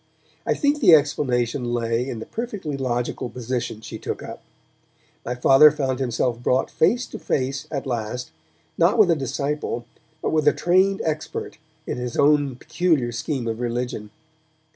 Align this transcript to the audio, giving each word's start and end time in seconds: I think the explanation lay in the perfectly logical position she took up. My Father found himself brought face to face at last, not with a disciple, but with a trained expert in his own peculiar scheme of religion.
I 0.47 0.55
think 0.55 0.79
the 0.79 0.95
explanation 0.95 1.63
lay 1.75 2.09
in 2.09 2.17
the 2.17 2.25
perfectly 2.25 2.75
logical 2.75 3.29
position 3.29 3.81
she 3.81 3.99
took 3.99 4.23
up. 4.23 4.41
My 5.23 5.35
Father 5.35 5.69
found 5.69 5.99
himself 5.99 6.41
brought 6.41 6.71
face 6.71 7.05
to 7.05 7.19
face 7.19 7.67
at 7.69 7.85
last, 7.85 8.31
not 8.79 8.97
with 8.97 9.11
a 9.11 9.15
disciple, 9.15 9.85
but 10.19 10.31
with 10.31 10.47
a 10.47 10.53
trained 10.53 11.03
expert 11.05 11.59
in 11.85 11.99
his 11.99 12.17
own 12.17 12.55
peculiar 12.55 13.11
scheme 13.11 13.47
of 13.47 13.59
religion. 13.59 14.09